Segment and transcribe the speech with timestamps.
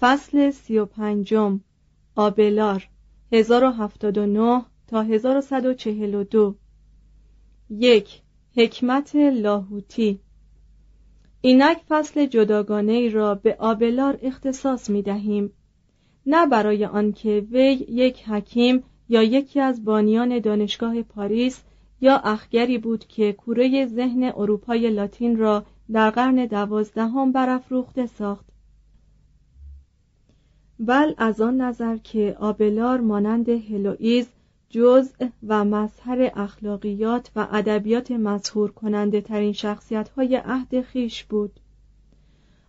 [0.00, 1.34] فصل 35
[2.16, 2.88] آبلار
[3.32, 6.56] 1079 تا 1142
[7.70, 8.22] یک
[8.56, 10.20] حکمت لاهوتی.
[11.40, 15.52] اینک فصل جداگانه را به آبلار اختصاص می دهیم.
[16.26, 21.62] نه برای آنکه وی یک حکیم یا یکی از بانیان دانشگاه پاریس
[22.00, 28.53] یا اخگری بود که کوره ذهن اروپای لاتین را در قرن دوازدهم برافروخته ساخت.
[30.78, 34.26] بل از آن نظر که آبلار مانند هلوئیز
[34.70, 41.60] جزء و مظهر اخلاقیات و ادبیات مظهور کننده ترین شخصیت های عهد خیش بود.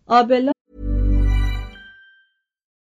[0.07, 0.54] آبلار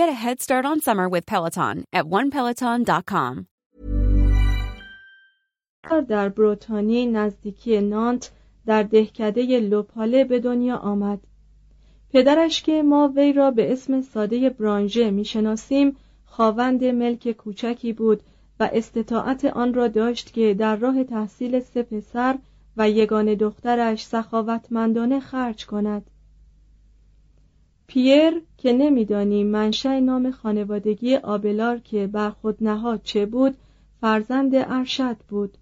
[0.00, 3.46] Get a head start on summer with Peloton at onepeloton.com.
[6.08, 8.30] در بروتانی نزدیکی نانت
[8.66, 11.20] در دهکده لوپاله به دنیا آمد
[12.12, 18.22] پدرش که ما وی را به اسم ساده برانژه می‌شناسیم خاوند ملک کوچکی بود
[18.60, 22.38] و استطاعت آن را داشت که در راه تحصیل سه پسر
[22.76, 26.10] و یگان دخترش سخاوتمندانه خرج کند
[27.94, 33.56] پیر که نمی‌دانیم منشأ نام خانوادگی آبلار که بر خود نهاد چه بود
[34.00, 35.58] فرزند ارشد بود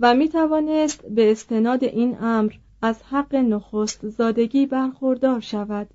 [0.00, 2.52] و می توانست به استناد این امر
[2.82, 5.88] از حق نخست زادگی برخوردار شود.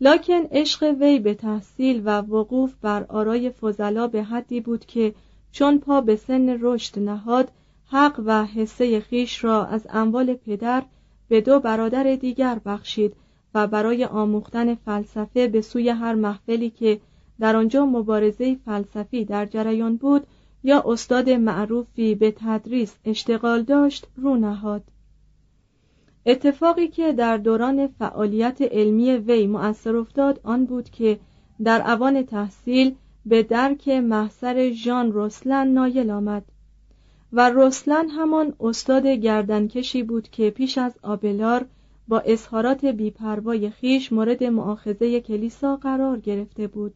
[0.00, 5.14] لکن عشق وی به تحصیل و وقوف بر آرای فضلا به حدی بود که
[5.52, 7.48] چون پا به سن رشد نهاد
[7.86, 10.82] حق و حصه خیش را از اموال پدر
[11.28, 13.16] به دو برادر دیگر بخشید
[13.56, 17.00] و برای آموختن فلسفه به سوی هر محفلی که
[17.40, 20.26] در آنجا مبارزه فلسفی در جریان بود
[20.64, 24.82] یا استاد معروفی به تدریس اشتغال داشت رو نهاد.
[26.26, 31.18] اتفاقی که در دوران فعالیت علمی وی مؤثر افتاد آن بود که
[31.64, 32.94] در اوان تحصیل
[33.26, 36.44] به درک محضر ژان روسلن نایل آمد
[37.32, 41.66] و روسلن همان استاد گردنکشی بود که پیش از آبلار
[42.08, 46.94] با اظهارات بیپروای خیش مورد معاخزه کلیسا قرار گرفته بود.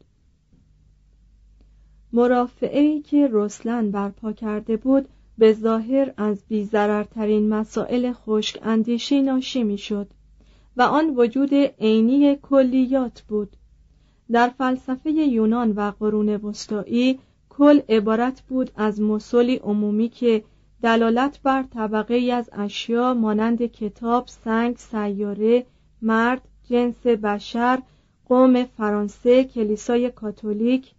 [2.12, 5.08] مرافعه که رسلن برپا کرده بود
[5.38, 10.08] به ظاهر از بیزررترین مسائل خشک اندیشی ناشی می‌شد
[10.76, 13.56] و آن وجود عینی کلیات بود.
[14.32, 17.18] در فلسفه یونان و قرون وسطایی
[17.48, 20.44] کل عبارت بود از مسلی عمومی که
[20.82, 25.66] دلالت بر طبقه ای از اشیا مانند کتاب، سنگ، سیاره،
[26.02, 27.82] مرد، جنس بشر،
[28.28, 30.92] قوم فرانسه، کلیسای کاتولیک،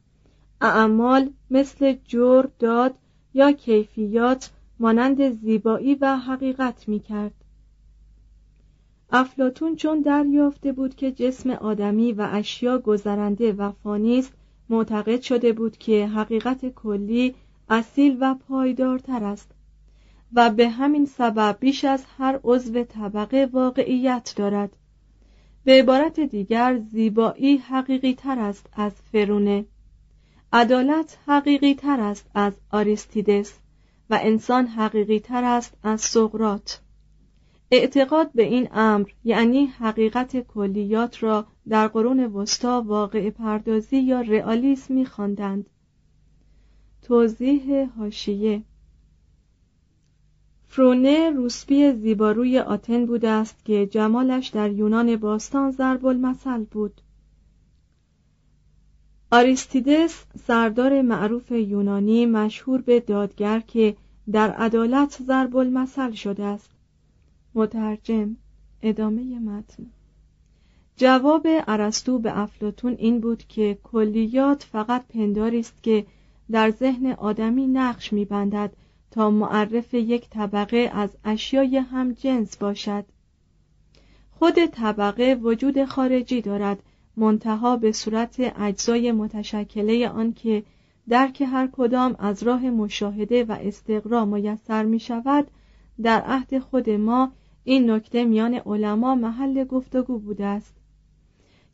[0.61, 2.93] اعمال مثل جور، داد
[3.33, 7.33] یا کیفیات مانند زیبایی و حقیقت می کرد.
[9.11, 14.33] افلاتون چون دریافته بود که جسم آدمی و اشیا گذرنده و فانی است
[14.69, 17.35] معتقد شده بود که حقیقت کلی
[17.69, 19.51] اصیل و پایدارتر است
[20.33, 24.77] و به همین سبب بیش از هر عضو طبقه واقعیت دارد.
[25.63, 29.65] به عبارت دیگر زیبایی حقیقی تر است از فرونه.
[30.53, 33.59] عدالت حقیقی تر است از آریستیدس
[34.09, 36.81] و انسان حقیقی تر است از سقرات
[37.71, 44.93] اعتقاد به این امر یعنی حقیقت کلیات را در قرون وسطا واقع پردازی یا رئالیسم
[44.93, 45.69] می‌خواندند.
[47.01, 48.63] توضیح هاشیه
[50.73, 57.01] فرونه روسپی زیباروی آتن بوده است که جمالش در یونان باستان ضرب المثل بود.
[59.31, 63.95] آریستیدس سردار معروف یونانی مشهور به دادگر که
[64.31, 66.69] در عدالت ضرب المثل شده است.
[67.53, 68.35] مترجم
[68.81, 69.85] ادامه متن.
[70.97, 76.05] جواب ارسطو به افلاتون این بود که کلیات فقط پنداری است که
[76.51, 78.73] در ذهن آدمی نقش میبندد
[79.11, 83.05] تا معرف یک طبقه از اشیای هم جنس باشد.
[84.31, 86.83] خود طبقه وجود خارجی دارد
[87.17, 90.63] منتها به صورت اجزای متشکله آن که
[91.09, 95.47] درک هر کدام از راه مشاهده و استقرا میسر می شود
[96.01, 97.31] در عهد خود ما
[97.63, 100.73] این نکته میان علما محل گفتگو بوده است.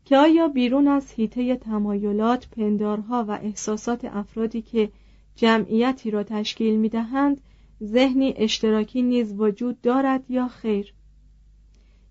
[0.04, 4.90] که آیا بیرون از حیطه تمایلات پندارها و احساسات افرادی که
[5.38, 7.40] جمعیتی را تشکیل می دهند
[7.84, 10.94] ذهنی اشتراکی نیز وجود دارد یا خیر؟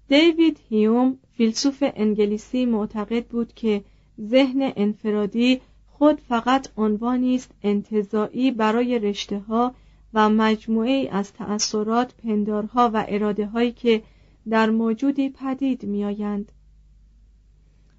[0.07, 3.83] دیوید هیوم فیلسوف انگلیسی معتقد بود که
[4.21, 9.75] ذهن انفرادی خود فقط عنوانی است انتظاعی برای رشته ها
[10.13, 14.03] و مجموعه از تأثیرات پندارها و اراده هایی که
[14.49, 16.51] در موجودی پدید میآیند.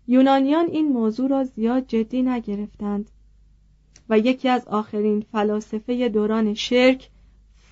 [0.06, 3.10] یونانیان این موضوع را زیاد جدی نگرفتند.
[4.08, 7.08] و یکی از آخرین فلاسفه دوران شرک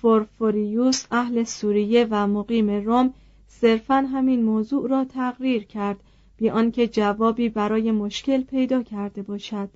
[0.01, 3.13] فورفوریوس اهل سوریه و مقیم روم
[3.47, 5.99] صرفا همین موضوع را تقریر کرد
[6.37, 9.69] بی آنکه جوابی برای مشکل پیدا کرده باشد.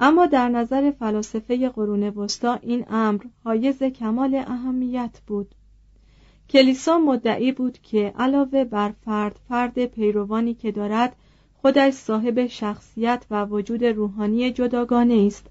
[0.00, 5.54] اما در نظر فلاسفه قرون وسطا این امر حایز کمال اهمیت بود.
[6.50, 11.16] کلیسا مدعی بود که علاوه بر فرد فرد پیروانی که دارد
[11.64, 15.46] خودش صاحب شخصیت و وجود روحانی جداگانه است.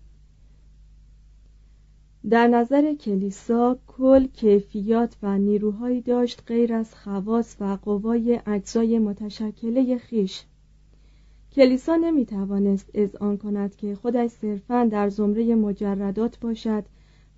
[2.29, 9.97] در نظر کلیسا کل کیفیات و نیروهایی داشت غیر از خواص و قوای اجزای متشکله
[9.97, 10.43] خیش.
[11.51, 16.83] کلیسا نمی توانست آن کند که خودش صرفا در زمره مجردات باشد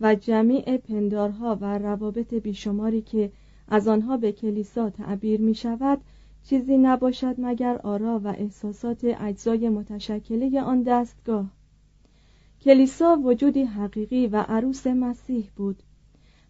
[0.02, 3.32] و جمیع پندارها و روابط بیشماری که
[3.68, 6.02] از آنها به کلیسا تعبیر می شود
[6.50, 11.46] چیزی نباشد مگر آرا و احساسات اجزای متشکله آن دستگاه.
[12.62, 15.84] کلیسا وجودی حقیقی و عروس مسیح بود.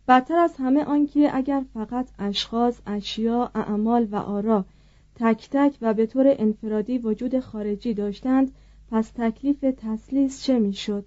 [0.08, 4.66] بدتر از همه آنکه اگر فقط اشخاص اشیا اعمال و آرا
[5.16, 8.52] تک تک و به طور انفرادی وجود خارجی داشتند
[8.92, 11.06] پس تکلیف تسلیس چه می‌شد؟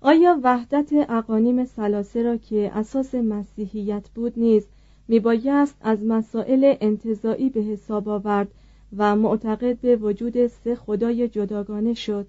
[0.00, 4.66] آیا وحدت اقانیم سلاسه را که اساس مسیحیت بود نیز
[5.08, 8.48] میبایست از مسائل انتظاعی به حساب آورد
[8.96, 12.26] و معتقد به وجود سه خدای جداگانه شد.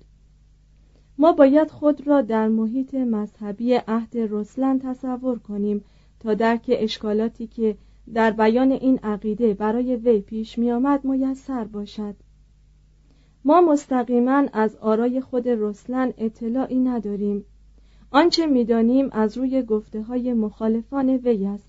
[1.17, 5.83] ما باید خود را در محیط مذهبی عهد رسلن تصور کنیم
[6.19, 7.77] تا درک اشکالاتی که
[8.13, 12.15] در بیان این عقیده برای وی پیش می آمد میسر باشد.
[13.45, 17.45] ما مستقیما از آرای خود رسلن اطلاعی نداریم.
[18.11, 21.68] آنچه می‌دانیم از روی گفته های مخالفان وی است.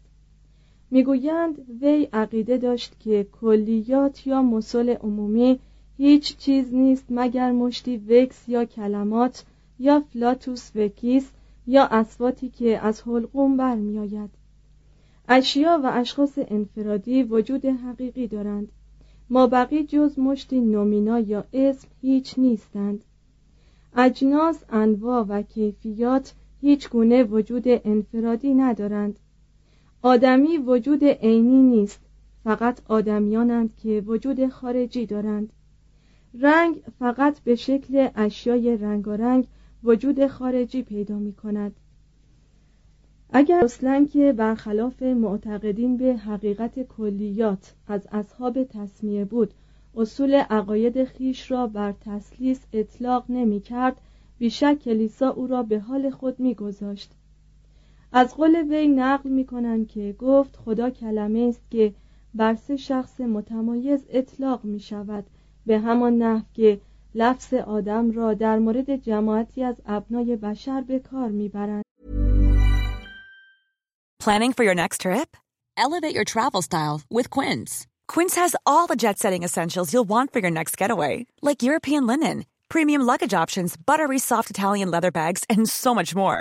[0.90, 5.58] می‌گویند وی عقیده داشت که کلیات یا مسل عمومی
[5.96, 9.44] هیچ چیز نیست مگر مشتی وکس یا کلمات
[9.78, 11.30] یا فلاتوس وکیس
[11.66, 14.30] یا اسواتی که از حلقوم برمیآید.
[15.28, 18.72] اشیا و اشخاص انفرادی وجود حقیقی دارند.
[19.30, 23.04] ما بقی جز مشتی نومینا یا اسم هیچ نیستند.
[23.96, 29.18] اجناس انواع و کیفیات هیچ گونه وجود انفرادی ندارند.
[30.02, 32.00] آدمی وجود عینی نیست
[32.44, 35.52] فقط آدمیانند که وجود خارجی دارند
[36.34, 39.46] رنگ فقط به شکل اشیای رنگارنگ
[39.84, 41.76] وجود خارجی پیدا می کند
[43.32, 49.54] اگر اصلا که برخلاف معتقدین به حقیقت کلیات از اصحاب تصمیه بود
[49.96, 53.96] اصول عقاید خیش را بر تسلیس اطلاق نمی کرد
[54.38, 57.12] بیشک کلیسا او را به حال خود می گذاشت.
[58.12, 61.94] از قول وی نقل می کنند که گفت خدا کلمه است که
[62.34, 65.26] بر سه شخص متمایز اطلاق می شود
[65.66, 66.80] به همان نحو که
[67.14, 71.84] لفظ آدم را در مورد جماعتی از ابنای بشر به کار می‌برند.
[74.22, 75.30] Planning for your next trip?
[75.86, 77.86] Elevate your travel style with Quince.
[78.12, 81.14] Quince has all the jet-setting essentials you'll want for your next getaway,
[81.48, 86.40] like European linen, premium luggage options, buttery soft Italian leather bags, and so much more.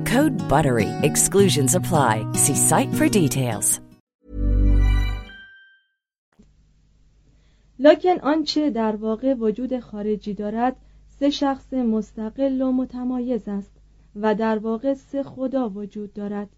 [0.05, 0.89] Code BUTTERY.
[1.03, 2.25] Exclusions apply.
[2.33, 3.79] See site for details.
[7.79, 10.75] لکن آنچه در واقع وجود خارجی دارد
[11.19, 13.71] سه شخص مستقل و متمایز است
[14.15, 16.49] و در واقع سه خدا وجود دارد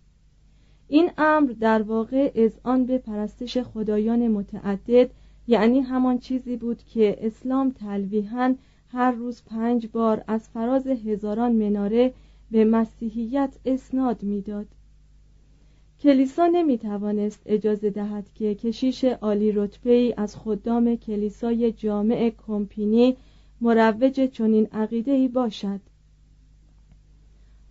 [0.87, 5.09] این امر در واقع آن به پرستش خدایان متعدد
[5.47, 8.55] یعنی همان چیزی بود که اسلام تلویحا
[8.91, 12.13] هر روز پنج بار از فراز هزاران مناره
[12.53, 14.67] به مسیحیت اسناد می‌داد.
[15.99, 23.17] کلیسا نمی توانست اجازه دهد که کشیش عالی رتبه ای از خدام کلیسای جامع کمپینی
[23.61, 25.79] مروج چنین عقیده ای باشد.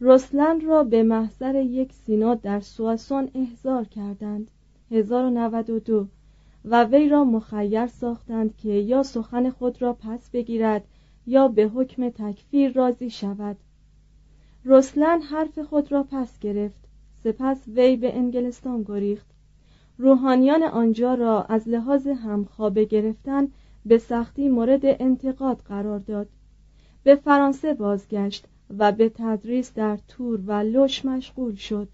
[0.01, 4.51] رسلن را به محضر یک سیناد در سواسون احضار کردند
[4.91, 6.09] 1092
[6.65, 10.85] و وی را مخیر ساختند که یا سخن خود را پس بگیرد
[11.27, 13.57] یا به حکم تکفیر راضی شود.
[14.65, 16.85] رسلن حرف خود را پس گرفت.
[17.25, 19.27] سپس وی به انگلستان گریخت.
[19.99, 23.49] روحانیان آنجا را از لحاظ همخوابه گرفتن
[23.87, 26.29] به سختی مورد انتقاد قرار داد.
[27.05, 28.47] به فرانسه بازگشت
[28.79, 31.89] و به تدریس در تور و لوش مشغول شد.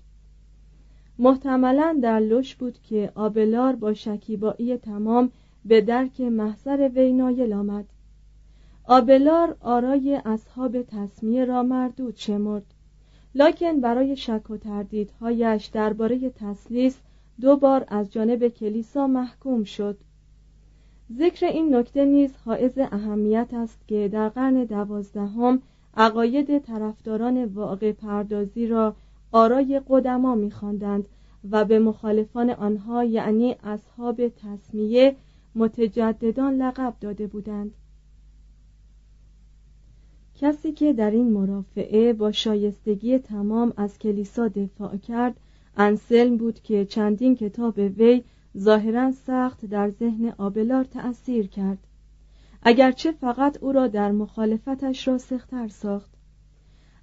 [1.19, 5.31] محتملا در لوش بود که آبلار با شکیبایی تمام
[5.65, 7.85] به درک محضر وی نایل آمد.
[8.91, 12.65] آبلار آرای اصحاب تصمیه را مردود شمرد.
[13.35, 16.99] لکن برای شک و تردیدهایش درباره تسلیس
[17.41, 19.99] دو بار از جانب کلیسا محکوم شد.
[21.19, 25.63] ذکر این نکته نیز حائز اهمیت است که در قرن دوازدهم
[25.97, 28.95] عقاید طرفداران واقع پردازی را
[29.33, 31.09] آرای قدما میخواندند
[31.51, 35.17] و به مخالفان آنها یعنی اصحاب تصمیه
[35.55, 37.75] متجددان لقب داده بودند.
[40.41, 45.41] کسی که در این مرافعه با شایستگی تمام از کلیسا دفاع کرد
[45.77, 48.25] انسلم بود که چندین کتاب وی
[48.59, 51.79] ظاهرا سخت در ذهن آبلار تأثیر کرد.
[52.63, 56.11] اگرچه فقط او را در مخالفتش را سختتر ساخت.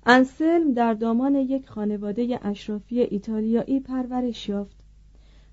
[0.06, 4.76] انسلم در دامان یک خانواده اشرافی ایتالیایی پرورش یافت.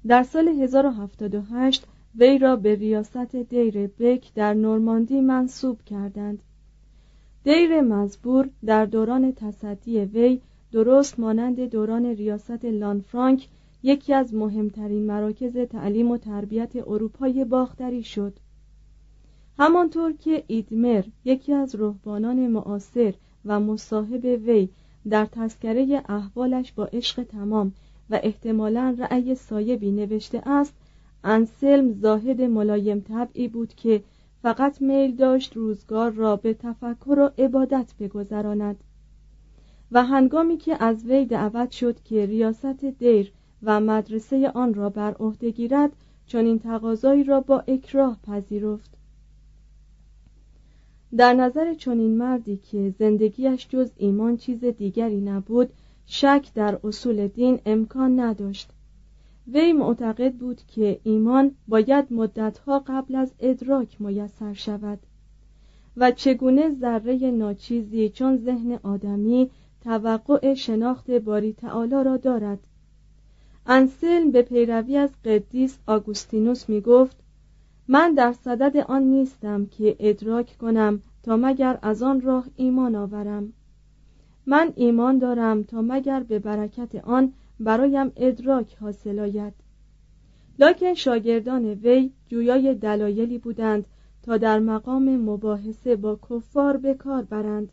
[0.07, 6.43] در سال 1078 وی را به ریاست دیر بک در نورماندی منصوب کردند.
[7.45, 10.41] دیر مزبور در دوران تصدی وی
[10.73, 13.49] درست مانند دوران ریاست لانفرانک
[13.83, 18.33] یکی از مهمترین مراکز تعلیم و تربیت اروپای باختری شد.
[19.59, 24.69] همانطور که ایدمر یکی از رهبانان معاصر و مصاحب وی
[25.09, 27.73] در تذکره احوالش با عشق تمام
[28.11, 30.75] و احتمالا رأی سایبی نوشته است
[31.25, 34.03] انسلم زاهد ملایم طبعی بود که
[34.43, 38.85] فقط میل داشت روزگار را به تفکر و عبادت بگذراند.
[39.93, 43.33] و هنگامی که از وی دعوت شد که ریاست دیر
[43.63, 45.93] و مدرسه آن را بر عهده گیرد
[46.27, 48.91] چون این تقاضایی را با اکراه پذیرفت.
[51.17, 55.73] در نظر چنین مردی که زندگیش جز ایمان چیز دیگری نبود
[56.07, 58.71] شک در اصول دین امکان نداشت.
[59.47, 64.99] وی معتقد بود که ایمان باید مدتها قبل از ادراک میسر شود
[65.97, 72.59] و چگونه ذره ناچیزی چون ذهن آدمی توقع شناخت باری تعالی را دارد.
[73.67, 77.17] انسلم به پیروی از قدیس آگوستینوس می گفت
[77.89, 83.53] من در صدد آن نیستم که ادراک کنم تا مگر از آن راه ایمان آورم.
[84.47, 87.33] من ایمان دارم تا مگر به برکت آن
[87.65, 89.55] برایم ادراک حاصل آید.
[90.59, 93.87] لکن شاگردان وی جویای دلایلی بودند
[94.23, 97.73] تا در مقام مباحثه با کفار به کار برند.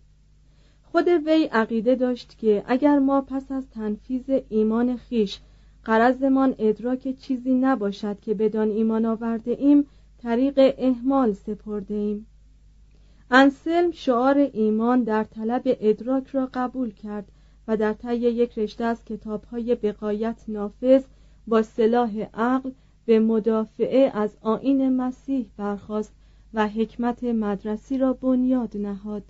[0.84, 5.40] خود وی عقیده داشت که اگر ما پس از تنفیز ایمان خیش
[5.84, 9.86] قرضمان ادراک چیزی نباشد که بدان ایمان آورده ایم
[10.18, 12.26] طریق احمال سپرده ایم.
[13.32, 17.32] انسلم شعار ایمان در طلب ادراک را قبول کرد
[17.70, 21.04] و در طی یک رشته از کتابهای بقایت نافذ
[21.48, 22.72] با سلاح عقل
[23.06, 26.14] به مدافعه از آین مسیح برخواست
[26.54, 29.24] و حکمت مدرسی را بنیاد نهاد.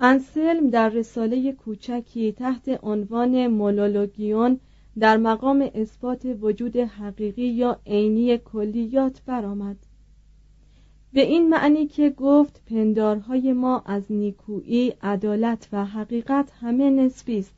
[0.00, 4.60] انسلم در رساله کوچکی تحت عنوان مولولوگیون
[4.98, 9.76] در مقام اثبات وجود حقیقی یا عینی کلیات برآمد.
[11.18, 17.54] به این معنی که گفت پندارهای ما از نیکویی عدالت و حقیقت همه نسبی است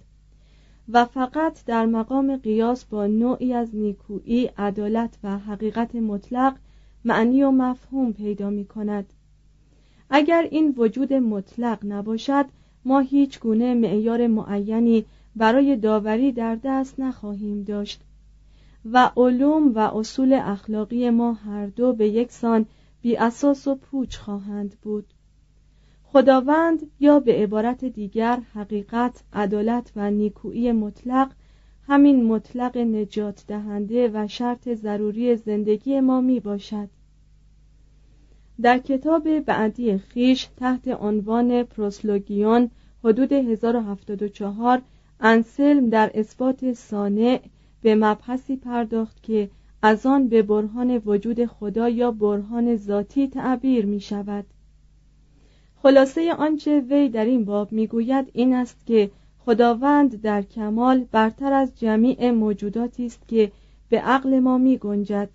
[0.88, 6.56] و فقط در مقام قیاس با نوعی از نیکویی عدالت و حقیقت مطلق
[7.04, 9.12] معنی و مفهوم پیدا می کند.
[10.10, 12.44] اگر این وجود مطلق نباشد
[12.84, 15.04] ما هیچ گونه معیار معینی
[15.36, 18.00] برای داوری در دست نخواهیم داشت
[18.92, 22.66] و علوم و اصول اخلاقی ما هر دو به یکسان
[23.02, 25.06] بی اساس و پوچ خواهند بود.
[26.02, 31.32] خداوند یا به عبارت دیگر حقیقت عدالت و نیکویی مطلق
[31.86, 36.88] همین مطلق نجات دهنده و شرط ضروری زندگی ما می باشد.
[38.62, 42.70] در کتاب بعدی خیش تحت عنوان پروسلوگیون
[43.04, 44.82] حدود 1074
[45.20, 47.40] انسلم در اثبات سانع
[47.82, 49.50] به مبحثی پرداخت که
[49.82, 54.44] از آن به برهان وجود خدا یا برهان ذاتی تعبیر می شود.
[55.82, 61.72] خلاصه آنچه وی در این باب می‌گوید این است که خداوند در کمال برتر از
[61.78, 63.52] جمیع موجوداتی است که
[63.88, 65.28] به عقل ما می گنجد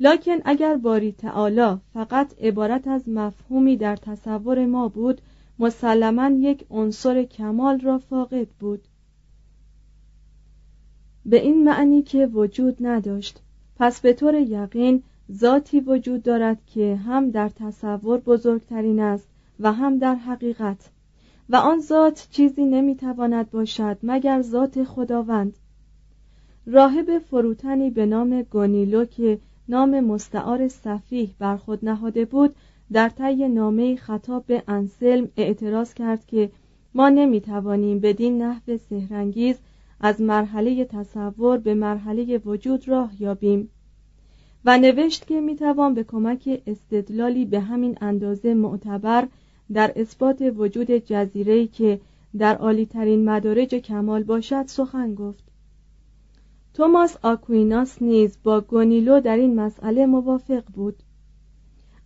[0.00, 5.20] لکن اگر باری تعالی فقط عبارت از مفهومی در تصور ما بود
[5.58, 8.80] مسلما یک عنصر کمال را فاقد بود.
[11.28, 13.40] به این معنی که وجود نداشت.
[13.76, 19.28] پس به طور یقین ذاتی وجود دارد که هم در تصور بزرگترین است
[19.60, 20.90] و هم در حقیقت.
[21.48, 25.56] و آن ذات چیزی نمی‌تواند باشد مگر ذات خداوند.
[26.66, 29.38] راهب فروتنی به نام گونیلو که
[29.68, 32.54] نام مستعار صفیح بر خود نهاده بود
[32.92, 36.50] در طی نامه خطاب به انسلم اعتراض کرد که
[36.94, 39.56] ما نمی‌توانیم بدین نحو سهرنگیز
[40.00, 43.70] از مرحله تصور به مرحله وجود راه یابیم.
[44.64, 49.28] و نوشت که می‌توان به کمک استدلالی به همین اندازه معتبر
[49.72, 52.00] در اثبات وجود جزیره‌ای که
[52.38, 55.44] در عالیترین مدارج کمال باشد سخن گفت.
[56.74, 60.96] توماس آکویناس نیز با گونیلو در این مسئله موافق بود.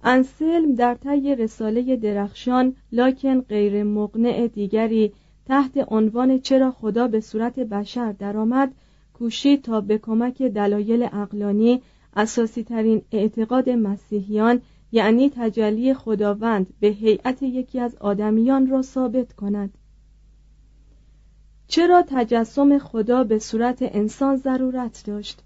[0.05, 5.12] انسلم در طی رساله درخشان لاکن غیر مقنع دیگری
[5.53, 8.75] تحت عنوان چرا خدا به صورت بشر درآمد
[9.15, 11.83] کوشید تا به کمک دلایل اقلانی
[12.17, 14.61] اساسی ترین اعتقاد مسیحیان
[14.93, 19.79] یعنی تجلی خداوند به هیئت یکی از آدمیان را ثابت کند.
[21.69, 25.43] چرا تجسم خدا به صورت انسان ضرورت داشت؟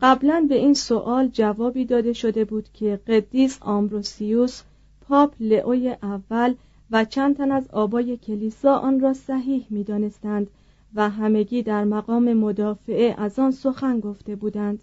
[0.00, 4.62] قبلا به این سوال جوابی داده شده بود که قدیس آمبروسیوس
[5.00, 6.54] پاپ لئوی اول
[6.92, 10.50] و چند تن از آبای کلیسا آن را صحیح می دانستند
[10.94, 14.82] و همگی در مقام مدافعه از آن سخن گفته بودند.